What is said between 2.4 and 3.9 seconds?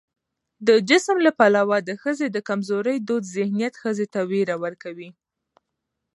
کمزورۍ دود ذهنيت